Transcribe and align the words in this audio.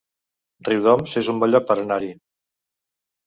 Riudoms 0.69 1.13
es 1.21 1.29
un 1.33 1.41
bon 1.43 1.53
lloc 1.55 1.67
per 1.73 1.77
anar-hi 1.83 2.09